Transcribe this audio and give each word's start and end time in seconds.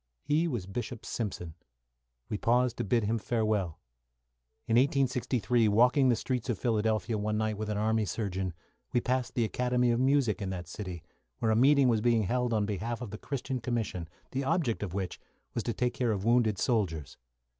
He 0.23 0.47
was 0.47 0.65
Bishop 0.65 1.05
Simpson. 1.05 1.53
We 2.27 2.35
paused 2.39 2.77
to 2.77 2.83
bid 2.83 3.03
him 3.03 3.19
farewell. 3.19 3.77
In 4.67 4.75
1863, 4.75 5.67
walking 5.67 6.09
the 6.09 6.15
streets 6.15 6.49
of 6.49 6.57
Philadelphia 6.57 7.19
one 7.19 7.37
night 7.37 7.55
with 7.55 7.69
an 7.69 7.77
army 7.77 8.05
surgeon, 8.05 8.55
we 8.93 8.99
passed 8.99 9.35
the 9.35 9.45
Academy 9.45 9.91
of 9.91 9.99
Music 9.99 10.41
in 10.41 10.49
that 10.49 10.67
city, 10.67 11.03
where 11.37 11.51
a 11.51 11.55
meeting 11.55 11.87
was 11.87 12.01
being 12.01 12.23
held 12.23 12.51
on 12.51 12.65
behalf 12.65 12.99
of 12.99 13.11
the 13.11 13.19
Christian 13.19 13.59
Commission, 13.61 14.07
the 14.31 14.43
object 14.43 14.81
of 14.81 14.95
which 14.95 15.19
was 15.53 15.61
to 15.65 15.71
take 15.73 15.93
care 15.93 16.11
of 16.11 16.25
wounded 16.25 16.57
soldiers. 16.57 17.17